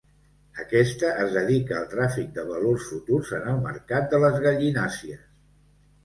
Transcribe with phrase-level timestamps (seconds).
[0.61, 5.21] Aquesta es dedica al tràfic de valors futurs en el mercat de les gallinàcies.